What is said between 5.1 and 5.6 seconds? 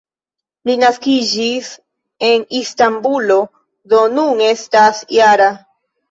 -jara.